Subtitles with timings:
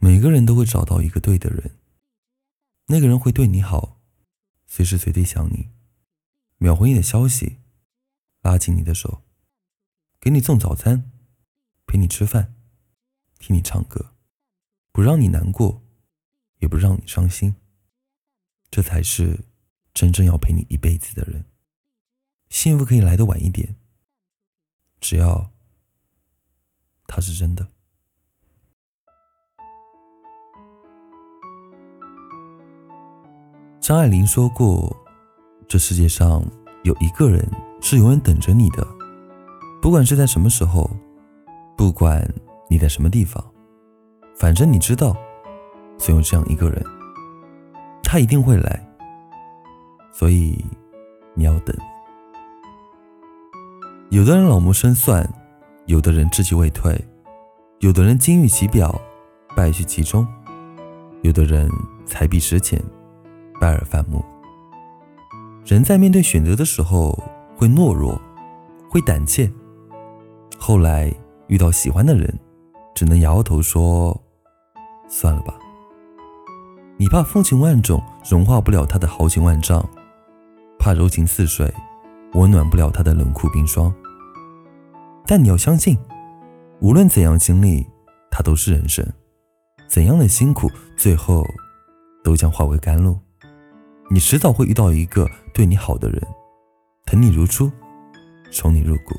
[0.00, 1.78] 每个人都会找到一个对的人，
[2.86, 4.00] 那个人会对你好，
[4.66, 5.70] 随时随地想你，
[6.58, 7.58] 秒回你的消息，
[8.42, 9.22] 拉紧你的手，
[10.20, 11.10] 给你送早餐，
[11.86, 12.54] 陪你吃饭，
[13.38, 14.14] 听你唱歌，
[14.92, 15.82] 不让你难过，
[16.58, 17.56] 也不让你伤心。
[18.70, 19.46] 这才是
[19.92, 21.44] 真正要陪你一辈子的人。
[22.50, 23.76] 幸福可以来的晚一点，
[25.00, 25.52] 只要
[27.06, 27.72] 他是真的。
[33.88, 34.94] 张爱玲说过
[35.66, 36.44] ：“这世界上
[36.82, 37.42] 有一个人
[37.80, 38.86] 是永远等着你的，
[39.80, 40.90] 不管是在什么时候，
[41.74, 42.22] 不管
[42.68, 43.42] 你在什么地方，
[44.36, 45.16] 反正你知道，
[45.96, 46.84] 总有这样一个人，
[48.02, 48.86] 他一定会来。
[50.12, 50.62] 所以
[51.32, 51.74] 你要等。
[54.10, 55.26] 有的人老谋深算，
[55.86, 57.02] 有的人智计未退，
[57.78, 59.00] 有的人金玉其表，
[59.56, 60.26] 败絮其中，
[61.22, 61.70] 有的人
[62.04, 62.78] 才比实浅。”
[63.60, 64.24] 败而反目。
[65.64, 67.12] 人在面对选择的时候
[67.56, 68.20] 会懦弱，
[68.90, 69.50] 会胆怯，
[70.58, 71.12] 后来
[71.48, 72.38] 遇到喜欢的人，
[72.94, 74.18] 只能摇摇头说
[75.08, 75.54] ：“算了吧。”
[76.96, 79.86] 你怕风情万种融化不了他的豪情万丈，
[80.78, 81.72] 怕柔情似水
[82.32, 83.94] 温暖不了他的冷酷冰霜。
[85.26, 85.96] 但你要相信，
[86.80, 87.86] 无论怎样经历，
[88.30, 89.04] 它都是人生；
[89.86, 91.46] 怎样的辛苦，最后
[92.24, 93.18] 都将化为甘露。
[94.10, 96.18] 你迟早会遇到一个对你好的人，
[97.04, 97.70] 疼你如初，
[98.50, 99.14] 宠你入骨。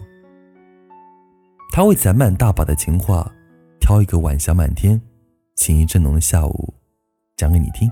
[1.72, 3.31] 他会攒满大把的情话，
[3.80, 5.00] 挑一个晚霞满天、
[5.56, 6.73] 情意正浓的下午
[7.38, 7.88] 讲给你听。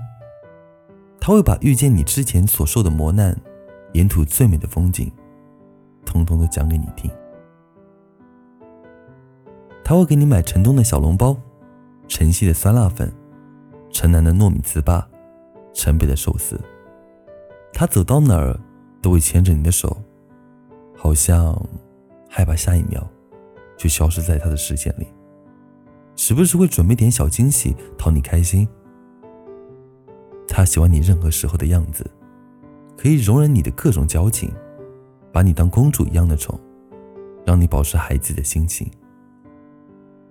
[1.20, 3.36] 他会把遇见你之前所受的磨难、
[3.92, 5.08] 沿途最美的风景，
[6.04, 7.08] 通通都讲给你听。
[9.84, 11.36] 他会给你买城东的小笼包、
[12.08, 13.12] 城西的酸辣粉、
[13.92, 15.00] 城南的糯米糍粑、
[15.72, 16.60] 城北的寿司。
[17.78, 18.58] 他走到哪儿
[19.00, 19.96] 都会牵着你的手，
[20.96, 21.56] 好像
[22.28, 23.08] 害怕下一秒
[23.76, 25.06] 就消失在他的视线里。
[26.16, 28.68] 时不时会准备点小惊喜讨你开心。
[30.48, 32.04] 他喜欢你任何时候的样子，
[32.96, 34.52] 可以容忍你的各种矫情，
[35.32, 36.58] 把你当公主一样的宠，
[37.46, 38.90] 让你保持孩子的心情。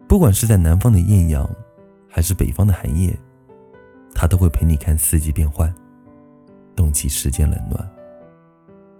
[0.05, 1.49] 不管是在南方的艳阳，
[2.09, 3.17] 还是北方的寒夜，
[4.13, 5.73] 他都会陪你看四季变换。
[6.77, 7.91] 冻起世间冷暖，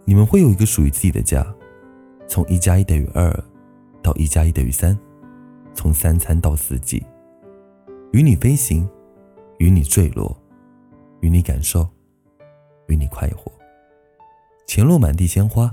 [0.04, 1.46] 你们会有一个属于自己的家，
[2.28, 3.32] 从一加一等于二，
[4.02, 4.98] 到一加一等于三，
[5.76, 7.06] 从三餐到四季，
[8.12, 8.90] 与你飞行，
[9.60, 10.36] 与你坠落，
[11.22, 11.88] 与你感受，
[12.88, 13.52] 与你快活。
[14.66, 15.72] 前路满地鲜花，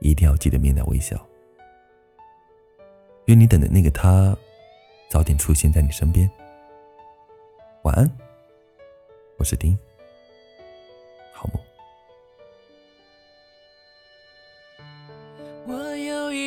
[0.00, 1.14] 一定要记得面带微笑。
[3.26, 4.34] 愿你等的那个他，
[5.10, 6.28] 早点出现在你身边。
[7.82, 8.10] 晚安，
[9.36, 9.78] 我是丁。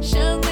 [0.00, 0.49] 想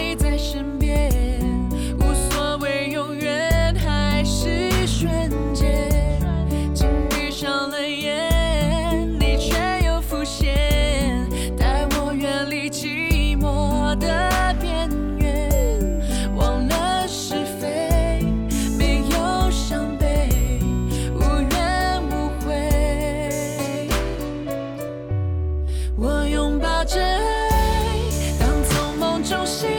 [29.29, 29.78] 熟悉